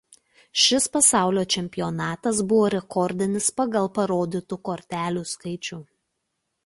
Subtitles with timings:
[0.61, 5.81] Šis pasaulio čempionatas buvo rekordinis pagal parodytų kortelių skaičių.